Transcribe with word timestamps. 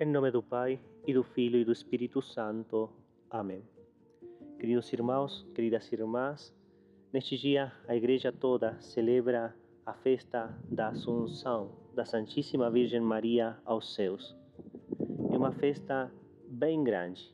Em 0.00 0.06
nome 0.06 0.32
do 0.32 0.42
Pai, 0.42 0.80
e 1.06 1.14
do 1.14 1.22
Filho 1.22 1.56
e 1.56 1.64
do 1.64 1.70
Espírito 1.70 2.20
Santo. 2.20 2.90
Amém. 3.30 3.62
Queridos 4.58 4.92
irmãos, 4.92 5.46
queridas 5.54 5.90
irmãs, 5.92 6.52
neste 7.12 7.38
dia 7.38 7.72
a 7.86 7.94
Igreja 7.94 8.32
toda 8.32 8.76
celebra 8.80 9.54
a 9.86 9.92
festa 9.94 10.52
da 10.68 10.88
Assunção 10.88 11.70
da 11.94 12.04
Santíssima 12.04 12.68
Virgem 12.72 13.00
Maria 13.00 13.56
aos 13.64 13.94
céus. 13.94 14.36
É 15.30 15.36
uma 15.36 15.52
festa 15.52 16.12
bem 16.48 16.82
grande. 16.82 17.32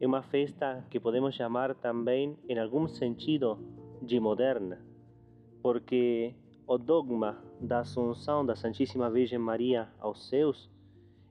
É 0.00 0.06
uma 0.06 0.22
festa 0.22 0.86
que 0.90 1.00
podemos 1.00 1.34
chamar 1.34 1.74
também, 1.74 2.38
em 2.48 2.60
algum 2.60 2.86
sentido, 2.86 3.58
de 4.00 4.20
moderna, 4.20 4.80
porque 5.60 6.32
o 6.64 6.78
dogma 6.78 7.42
da 7.60 7.80
Assunção 7.80 8.46
da 8.46 8.54
Santíssima 8.54 9.10
Virgem 9.10 9.40
Maria 9.40 9.88
aos 9.98 10.28
céus 10.28 10.70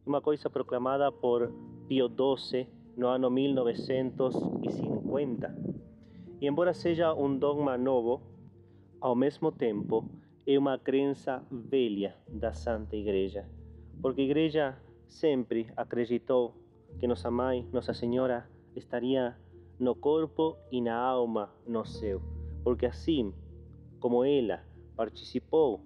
uma 0.08 0.22
coisa 0.22 0.50
proclamada 0.50 1.12
por 1.12 1.52
Pio 1.88 2.08
XII 2.08 2.68
no 2.96 3.08
ano 3.08 3.30
1950. 3.30 5.56
E 6.40 6.48
embora 6.48 6.74
seja 6.74 7.14
um 7.14 7.38
dogma 7.38 7.78
novo, 7.78 8.22
ao 9.02 9.14
mesmo 9.16 9.52
tempo 9.52 10.10
é 10.46 10.58
uma 10.58 10.80
crença 10.80 11.44
velha 11.52 12.16
da 12.28 12.54
Santa 12.54 12.96
Igreja, 12.96 13.46
porque 14.02 14.22
a 14.22 14.26
Igreja 14.26 14.78
sempre 15.08 15.68
acreditou 15.76 16.56
que 17.00 17.08
nossa 17.08 17.30
mãe, 17.30 17.68
Nossa 17.74 17.94
Senhora, 17.94 18.50
estaria 18.76 19.36
no 19.80 19.94
corpo 19.94 20.58
e 20.72 20.82
na 20.82 20.96
alma 20.96 21.52
no 21.68 21.86
céu, 21.86 22.22
porque 22.64 22.86
assim 22.86 23.34
como 24.00 24.24
ela 24.24 24.64
participou 24.96 25.82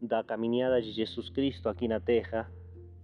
da 0.00 0.22
caminhada 0.22 0.80
de 0.80 0.92
Jesus 0.92 1.28
Cristo 1.28 1.68
aqui 1.68 1.88
na 1.88 1.98
terra, 1.98 2.48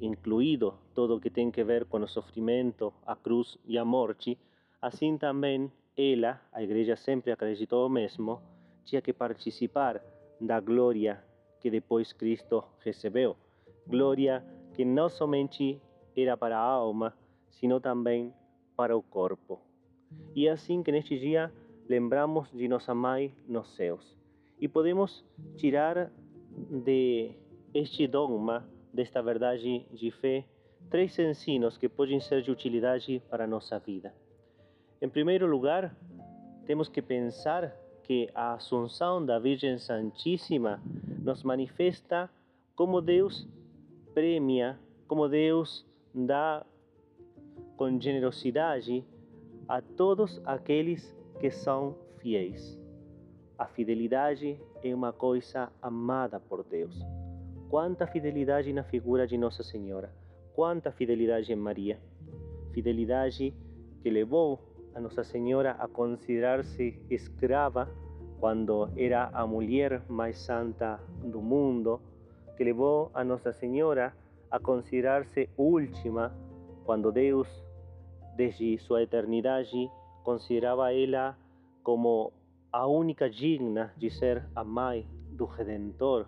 incluído 0.00 0.74
todo 0.94 1.16
o 1.16 1.20
que 1.20 1.30
tem 1.30 1.50
que 1.50 1.62
ver 1.62 1.84
com 1.84 1.98
o 1.98 2.08
sofrimento, 2.08 2.92
a 3.06 3.14
cruz 3.14 3.58
e 3.66 3.76
a 3.78 3.84
morte, 3.84 4.38
assim 4.80 5.18
também 5.18 5.70
ela, 5.96 6.40
a 6.52 6.62
igreja 6.62 6.96
sempre 6.96 7.30
acreditou 7.30 7.88
mesmo, 7.88 8.40
tinha 8.84 9.02
que 9.02 9.12
participar 9.12 10.02
da 10.40 10.58
glória 10.60 11.22
que 11.60 11.70
depois 11.70 12.12
Cristo 12.12 12.64
recebeu. 12.80 13.36
Glória 13.86 14.44
que 14.74 14.84
não 14.84 15.08
somente 15.08 15.80
era 16.16 16.36
para 16.36 16.56
a 16.56 16.62
alma, 16.62 17.14
sino 17.50 17.80
também 17.80 18.32
para 18.74 18.96
o 18.96 19.02
corpo. 19.02 19.60
E 20.34 20.48
é 20.48 20.50
assim 20.50 20.82
que 20.82 20.90
neste 20.90 21.18
dia 21.18 21.52
lembramos 21.88 22.50
de 22.50 22.66
nossa 22.66 22.94
mãe 22.94 23.34
nos 23.46 23.74
céus. 23.74 24.16
E 24.58 24.66
podemos 24.66 25.24
tirar 25.56 26.10
de 26.84 27.32
este 27.74 28.06
dogma 28.06 28.66
desta 28.92 29.22
verdade 29.22 29.86
de 29.92 30.10
fé 30.10 30.44
três 30.88 31.18
ensinos 31.18 31.76
que 31.76 31.88
podem 31.88 32.20
ser 32.20 32.42
de 32.42 32.50
utilidade 32.50 33.22
para 33.28 33.44
a 33.44 33.46
nossa 33.46 33.78
vida. 33.78 34.14
Em 35.00 35.08
primeiro 35.08 35.46
lugar, 35.46 35.94
temos 36.66 36.88
que 36.88 37.02
pensar 37.02 37.74
que 38.04 38.28
a 38.34 38.54
Assunção 38.54 39.24
da 39.24 39.38
Virgem 39.38 39.78
Santíssima 39.78 40.82
nos 41.22 41.42
manifesta 41.42 42.30
como 42.74 43.00
Deus 43.00 43.46
premia, 44.14 44.78
como 45.06 45.28
Deus 45.28 45.86
dá 46.14 46.64
com 47.76 48.00
generosidade 48.00 49.04
a 49.68 49.80
todos 49.80 50.40
aqueles 50.44 51.16
que 51.38 51.50
são 51.50 51.96
fiéis. 52.18 52.78
A 53.56 53.66
fidelidade 53.66 54.58
é 54.82 54.94
uma 54.94 55.12
coisa 55.12 55.70
amada 55.80 56.40
por 56.40 56.64
Deus. 56.64 56.98
Quanta 57.70 58.04
fidelidade 58.04 58.72
na 58.72 58.82
figura 58.82 59.28
de 59.28 59.38
Nossa 59.38 59.62
Senhora, 59.62 60.12
quanta 60.56 60.90
fidelidade 60.90 61.52
em 61.52 61.56
Maria. 61.56 62.00
Fidelidade 62.72 63.54
que 64.02 64.10
levou 64.10 64.58
a 64.92 65.00
Nossa 65.00 65.22
Senhora 65.22 65.76
a 65.78 65.86
considerar-se 65.86 67.00
escrava 67.08 67.88
quando 68.40 68.90
era 68.96 69.30
a 69.32 69.46
mulher 69.46 70.02
mais 70.08 70.36
santa 70.38 70.98
do 71.22 71.40
mundo, 71.40 72.00
que 72.56 72.64
levou 72.64 73.08
a 73.14 73.22
Nossa 73.22 73.52
Senhora 73.52 74.12
a 74.50 74.58
considerar-se 74.58 75.48
última 75.56 76.36
quando 76.84 77.12
Deus, 77.12 77.46
desde 78.34 78.78
sua 78.78 79.04
eternidade, 79.04 79.88
considerava 80.24 80.92
ela 80.92 81.38
como 81.84 82.32
a 82.72 82.84
única 82.88 83.30
digna 83.30 83.94
de 83.96 84.10
ser 84.10 84.44
a 84.56 84.64
mãe 84.64 85.06
do 85.30 85.44
Redentor 85.44 86.26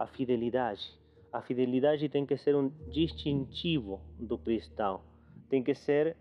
a 0.00 0.06
fidelidade. 0.06 0.98
A 1.30 1.42
fidelidade 1.42 2.08
tem 2.08 2.24
que 2.24 2.34
ser 2.38 2.56
um 2.56 2.70
distintivo 2.90 4.00
do 4.18 4.38
cristão, 4.38 5.02
tem 5.50 5.62
que 5.62 5.74
ser 5.74 6.16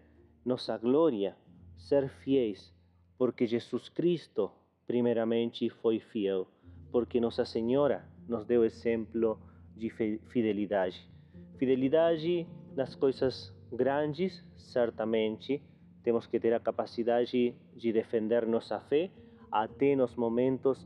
nossa 0.46 0.78
glória, 0.78 1.34
ser 1.78 2.10
fiéis, 2.10 2.76
porque 3.18 3.48
Jesus 3.48 3.88
Cristo, 3.88 4.52
primeiramente, 4.86 5.70
foi 5.70 6.02
fiel, 6.02 6.46
porque 6.92 7.22
Nossa 7.22 7.46
Senhora 7.46 8.06
nos 8.28 8.46
deu 8.46 8.66
exemplo 8.66 9.40
de 9.78 9.90
fidelidade. 10.28 11.10
Fidelidade 11.58 12.46
nas 12.76 12.96
coisas 12.96 13.56
grandes, 13.72 14.44
certamente, 14.58 15.64
temos 16.04 16.28
que 16.28 16.38
ter 16.38 16.54
a 16.54 16.60
capacidade 16.60 17.56
de 17.78 17.94
defender 17.94 18.46
nossa 18.46 18.78
fé 18.82 19.10
até 19.50 19.96
nos 19.96 20.16
momentos 20.16 20.86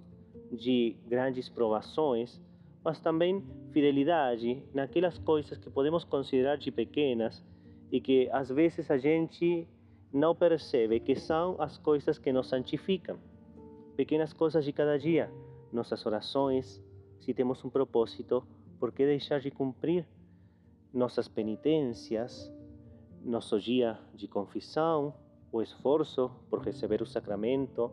de 0.52 0.96
grandes 1.08 1.50
provações 1.50 2.40
mas 2.84 3.00
também 3.00 3.44
fidelidade 3.72 4.62
naquelas 4.74 5.18
coisas 5.18 5.58
que 5.58 5.70
podemos 5.70 6.04
considerar 6.04 6.58
de 6.58 6.72
pequenas 6.72 7.44
e 7.92 8.02
que 8.02 8.30
às 8.32 8.50
vezes 8.50 8.92
a 8.92 8.98
gente 8.98 9.68
não 10.12 10.36
percebe 10.36 11.00
que 11.00 11.16
são 11.16 11.56
as 11.60 11.78
coisas 11.78 12.20
que 12.20 12.32
nos 12.32 12.48
santificam. 12.50 13.18
Pequenas 13.96 14.34
coisas 14.34 14.66
de 14.66 14.74
cada 14.74 14.98
dia, 14.98 15.32
nossas 15.72 16.06
orações, 16.06 16.82
se 17.20 17.34
temos 17.34 17.64
um 17.64 17.70
propósito, 17.70 18.46
por 18.80 18.92
que 18.92 19.06
deixar 19.06 19.40
de 19.40 19.50
cumprir 19.50 20.06
nossas 20.94 21.28
penitências, 21.28 22.52
nosso 23.24 23.60
dia 23.60 23.98
de 24.14 24.28
confissão, 24.28 25.14
o 25.52 25.62
esforço 25.62 26.30
por 26.50 26.60
receber 26.60 27.02
o 27.02 27.06
sacramento, 27.06 27.92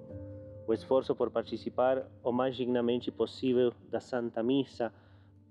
o 0.70 0.72
esforço 0.72 1.16
por 1.16 1.32
participar 1.32 2.06
o 2.22 2.30
mais 2.30 2.54
dignamente 2.54 3.10
possível 3.10 3.72
da 3.90 3.98
Santa 3.98 4.40
Missa, 4.40 4.92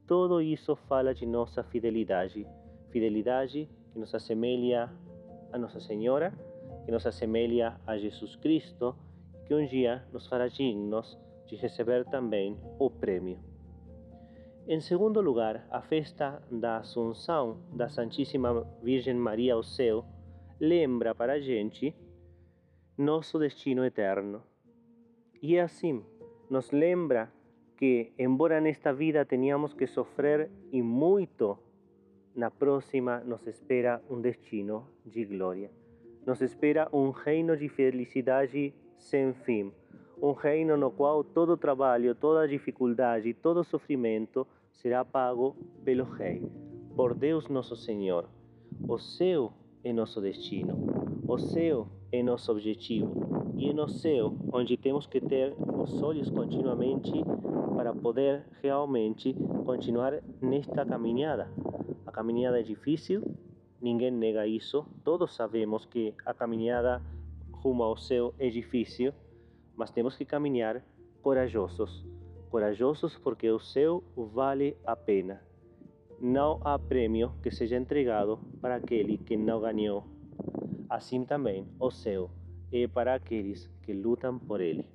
tudo 0.07 0.41
isso 0.41 0.77
fala 0.77 1.13
de 1.13 1.25
nossa 1.25 1.61
fidelidade. 1.61 2.47
Fidelidade 2.89 3.67
que 3.91 3.99
nos 3.99 4.15
assemelha 4.15 4.89
a 5.51 5.57
Nossa 5.57 5.81
Senhora, 5.81 6.31
que 6.85 6.91
nos 6.91 7.05
assemelha 7.05 7.75
a 7.85 7.97
Jesus 7.97 8.37
Cristo, 8.37 8.95
que 9.45 9.53
um 9.53 9.65
dia 9.65 10.05
nos 10.13 10.25
fará 10.25 10.47
dignos 10.47 11.19
de 11.47 11.57
receber 11.57 12.05
também 12.05 12.57
o 12.79 12.89
prêmio. 12.89 13.39
Em 14.69 14.79
segundo 14.79 15.19
lugar, 15.19 15.67
a 15.69 15.81
festa 15.81 16.41
da 16.49 16.77
Assunção 16.77 17.57
da 17.73 17.89
Santíssima 17.89 18.65
Virgem 18.81 19.15
Maria 19.15 19.55
ao 19.55 19.63
céu 19.63 20.05
lembra 20.61 21.13
para 21.13 21.33
a 21.33 21.39
gente 21.41 21.93
nosso 22.97 23.37
destino 23.37 23.83
eterno. 23.83 24.41
E 25.41 25.57
assim, 25.57 26.03
nos 26.49 26.69
lembra 26.71 27.31
que, 27.77 28.11
embora 28.19 28.59
nesta 28.59 28.91
vida 28.91 29.23
tenhamos 29.23 29.73
que 29.73 29.87
sofrer 29.87 30.51
e 30.69 30.81
muito, 30.81 31.57
na 32.35 32.51
próxima 32.51 33.21
nos 33.21 33.47
espera 33.47 34.01
um 34.09 34.19
destino 34.19 34.85
de 35.05 35.23
glória. 35.23 35.71
Nos 36.25 36.41
espera 36.41 36.89
um 36.91 37.11
reino 37.11 37.55
de 37.55 37.69
felicidade 37.69 38.73
sem 38.97 39.33
fim, 39.33 39.71
um 40.21 40.33
reino 40.33 40.75
no 40.75 40.91
qual 40.91 41.23
todo 41.23 41.55
trabalho, 41.55 42.13
toda 42.13 42.45
dificuldade, 42.45 43.33
todo 43.33 43.63
sofrimento 43.63 44.45
será 44.73 45.05
pago 45.05 45.55
pelo 45.85 46.03
Rei, 46.03 46.51
por 46.97 47.13
Deus 47.13 47.47
nosso 47.47 47.77
Senhor. 47.77 48.27
O 48.85 48.97
céu 48.97 49.53
é 49.85 49.93
nosso 49.93 50.19
destino, 50.19 50.75
o 51.25 51.37
céu 51.37 51.87
é 52.11 52.21
nosso 52.21 52.51
objetivo 52.51 53.28
e 53.59 53.73
no 53.73 53.89
céu, 53.89 54.33
onde 54.53 54.77
temos 54.77 55.05
que 55.05 55.19
ter 55.19 55.53
os 55.77 56.01
olhos 56.01 56.29
continuamente 56.29 57.11
para 57.75 57.93
poder 57.93 58.45
realmente 58.61 59.35
continuar 59.65 60.13
nesta 60.41 60.85
caminhada. 60.85 61.51
A 62.07 62.11
caminhada 62.11 62.57
é 62.57 62.63
difícil, 62.63 63.21
ninguém 63.81 64.11
nega 64.11 64.47
isso, 64.47 64.85
todos 65.03 65.35
sabemos 65.35 65.85
que 65.85 66.13
a 66.25 66.33
caminhada 66.33 67.01
rumo 67.51 67.83
ao 67.83 67.97
céu 67.97 68.33
é 68.39 68.49
difícil, 68.49 69.11
mas 69.75 69.91
temos 69.91 70.15
que 70.15 70.23
caminhar 70.23 70.81
corajosos. 71.21 72.05
Corajosos 72.49 73.17
porque 73.17 73.51
o 73.51 73.59
céu 73.59 74.01
vale 74.15 74.77
a 74.85 74.95
pena. 74.95 75.41
Não 76.17 76.61
há 76.63 76.79
prêmio 76.79 77.33
que 77.43 77.51
seja 77.51 77.75
entregado 77.75 78.39
para 78.61 78.75
aquele 78.75 79.17
que 79.17 79.35
não 79.35 79.59
ganhou. 79.59 80.05
Assim 80.89 81.25
também, 81.25 81.67
o 81.77 81.91
céu 81.91 82.31
e 82.71 82.87
para 82.87 83.15
aqueles 83.15 83.67
que 83.81 83.93
lutam 83.93 84.37
por 84.39 84.61
ele. 84.61 84.85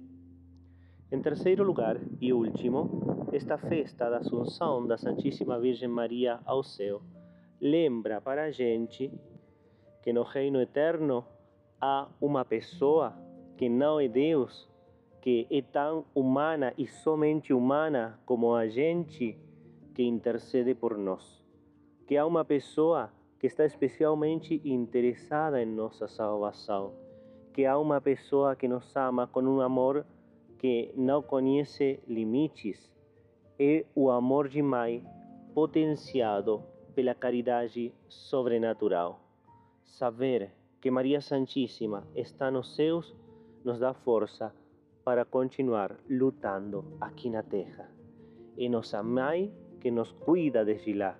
Em 1.10 1.20
terceiro 1.20 1.62
lugar 1.62 2.00
e 2.20 2.32
último, 2.32 3.28
esta 3.32 3.56
festa 3.56 4.08
da 4.10 4.18
Assunção 4.18 4.86
da 4.86 4.96
Santíssima 4.96 5.58
Virgem 5.58 5.88
Maria 5.88 6.40
ao 6.44 6.62
céu 6.62 7.02
lembra 7.60 8.20
para 8.20 8.44
a 8.44 8.50
gente 8.50 9.10
que 10.02 10.12
no 10.12 10.22
reino 10.22 10.60
eterno 10.60 11.24
há 11.80 12.08
uma 12.20 12.44
pessoa 12.44 13.14
que 13.56 13.68
não 13.68 14.00
é 14.00 14.08
Deus, 14.08 14.68
que 15.20 15.46
é 15.50 15.62
tão 15.62 16.04
humana 16.14 16.74
e 16.76 16.86
somente 16.86 17.52
humana 17.52 18.18
como 18.26 18.54
a 18.54 18.68
gente, 18.68 19.38
que 19.94 20.02
intercede 20.02 20.74
por 20.74 20.98
nós. 20.98 21.42
Que 22.06 22.16
há 22.16 22.26
uma 22.26 22.44
pessoa 22.44 23.10
que 23.38 23.46
está 23.46 23.64
especialmente 23.64 24.60
interessada 24.64 25.62
em 25.62 25.66
nossa 25.66 26.08
salvação. 26.08 27.03
Que 27.54 27.64
há 27.64 27.78
uma 27.78 28.00
pessoa 28.00 28.54
que 28.54 28.68
nos 28.68 28.94
ama 28.94 29.26
com 29.26 29.40
um 29.40 29.62
amor 29.62 30.04
que 30.58 30.92
não 30.94 31.22
conhece 31.22 31.98
limites. 32.06 32.92
É 33.58 33.86
o 33.94 34.10
amor 34.10 34.48
de 34.48 34.60
mãe 34.60 35.02
potenciado 35.54 36.62
pela 36.94 37.14
caridade 37.14 37.94
sobrenatural. 38.08 39.20
Saber 39.84 40.50
que 40.80 40.90
Maria 40.90 41.20
Santíssima 41.20 42.06
está 42.14 42.50
nos 42.50 42.74
céus 42.74 43.14
nos 43.64 43.78
dá 43.78 43.94
força 43.94 44.52
para 45.02 45.24
continuar 45.24 45.96
lutando 46.08 46.84
aqui 47.00 47.30
na 47.30 47.42
terra. 47.42 47.90
É 48.58 48.68
nossa 48.68 49.02
mãe 49.02 49.52
que 49.80 49.90
nos 49.90 50.12
cuida 50.12 50.64
desde 50.64 50.92
lá 50.92 51.18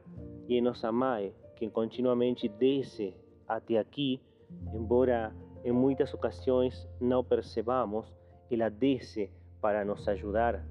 e 0.48 0.58
é 0.58 0.60
nossa 0.60 0.92
mãe 0.92 1.34
que 1.56 1.68
continuamente 1.70 2.48
desce 2.48 3.16
até 3.46 3.78
aqui, 3.78 4.20
embora 4.74 5.34
em 5.64 5.72
muitas 5.72 6.12
ocasiões 6.12 6.86
não 7.00 7.24
percebamos, 7.24 8.14
ela 8.50 8.68
desce 8.68 9.30
para 9.60 9.84
nos 9.84 10.06
ajudar. 10.06 10.62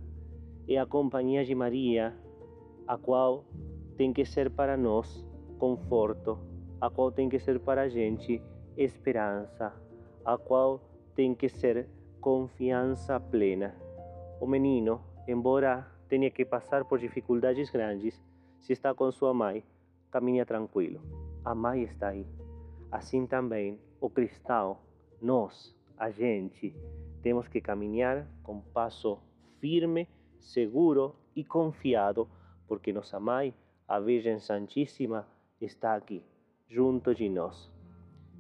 É 0.68 0.78
a 0.78 0.86
companhia 0.86 1.44
de 1.44 1.56
Maria, 1.56 2.16
a 2.88 2.98
qual 2.98 3.44
tem 3.98 4.14
que 4.14 4.24
ser 4.24 4.52
para 4.52 4.78
nós 4.78 5.26
conforto, 5.58 6.38
a 6.80 6.90
qual 6.90 7.12
tem 7.12 7.28
que 7.28 7.40
ser 7.40 7.60
para 7.60 7.82
a 7.82 7.90
gente 7.90 8.42
esperança, 8.78 9.74
a 10.24 10.38
qual 10.38 10.80
tem 11.16 11.34
que 11.34 11.50
ser 11.50 11.88
confiança 12.22 13.20
plena. 13.20 13.76
O 14.40 14.46
menino, 14.46 15.02
embora 15.28 15.88
tenha 16.08 16.30
que 16.30 16.46
passar 16.46 16.86
por 16.86 17.00
dificuldades 17.00 17.70
grandes, 17.70 18.22
se 18.60 18.74
está 18.74 18.94
com 18.94 19.12
sua 19.12 19.34
mãe, 19.34 19.64
caminha 20.12 20.46
tranquilo. 20.46 21.02
A 21.44 21.56
mãe 21.56 21.84
está 21.84 22.10
aí. 22.10 22.26
Assim 22.94 23.26
também 23.26 23.80
o 24.00 24.08
cristão, 24.08 24.78
nós, 25.20 25.76
a 25.98 26.12
gente, 26.12 26.76
temos 27.24 27.48
que 27.48 27.60
caminhar 27.60 28.28
com 28.44 28.62
passo 28.62 29.18
firme, 29.60 30.08
seguro 30.40 31.16
e 31.36 31.44
confiado, 31.44 32.30
porque 32.68 32.94
nossa 32.94 33.20
mãe 33.20 33.52
a 33.88 34.00
Virgem 34.00 34.38
Santíssima 34.38 35.28
está 35.60 35.96
aqui, 35.96 36.24
junto 36.68 37.16
de 37.16 37.28
nós. 37.30 37.68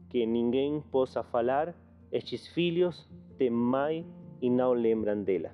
Que 0.07 0.23
ninguém 0.23 0.81
possa 0.81 1.23
falar, 1.23 1.73
estes 2.11 2.45
filhos 2.49 3.09
têm 3.39 3.49
mãe 3.49 4.05
e 4.39 4.51
não 4.51 4.73
lembram 4.73 5.23
dela. 5.23 5.49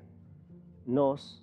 Nós 0.86 1.42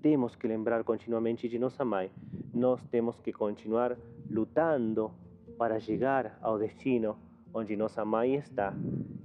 temos 0.00 0.34
que 0.36 0.48
lembrar 0.48 0.82
continuamente 0.84 1.50
de 1.50 1.58
nossa 1.58 1.84
mãe, 1.84 2.10
nós 2.54 2.82
temos 2.86 3.20
que 3.20 3.30
continuar 3.30 3.94
lutando 4.30 5.12
para 5.58 5.80
chegar 5.80 6.38
ao 6.42 6.58
destino 6.58 7.16
onde 7.52 7.76
nossa 7.76 8.04
mãe 8.04 8.34
está 8.34 8.74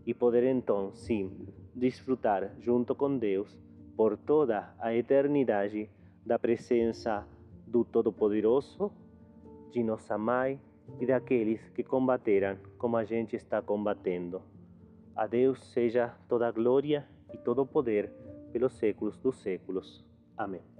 e 0.05 0.13
poder 0.13 0.43
então, 0.43 0.91
sim, 0.93 1.47
desfrutar 1.73 2.51
junto 2.59 2.93
com 2.93 3.17
Deus 3.17 3.57
por 3.95 4.17
toda 4.17 4.73
a 4.79 4.93
eternidade 4.93 5.89
da 6.25 6.37
presença 6.37 7.27
do 7.65 7.83
Todo-Poderoso, 7.83 8.91
de 9.71 9.83
nossa 9.83 10.17
mãe 10.17 10.59
e 10.99 11.05
daqueles 11.05 11.69
que 11.69 11.83
combateram 11.83 12.57
como 12.77 12.97
a 12.97 13.03
gente 13.03 13.35
está 13.35 13.61
combatendo. 13.61 14.41
A 15.15 15.27
Deus 15.27 15.59
seja 15.73 16.13
toda 16.27 16.47
a 16.47 16.51
glória 16.51 17.05
e 17.33 17.37
todo 17.37 17.61
o 17.61 17.67
poder 17.67 18.11
pelos 18.51 18.73
séculos 18.73 19.17
dos 19.17 19.37
séculos. 19.41 20.05
Amém. 20.37 20.78